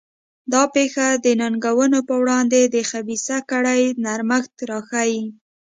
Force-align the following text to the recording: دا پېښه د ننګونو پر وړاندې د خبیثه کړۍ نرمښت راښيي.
دا 0.53 0.63
پېښه 0.75 1.05
د 1.25 1.25
ننګونو 1.41 1.99
پر 2.07 2.15
وړاندې 2.21 2.61
د 2.65 2.75
خبیثه 2.89 3.37
کړۍ 3.51 3.83
نرمښت 4.05 4.55
راښيي. 4.69 5.23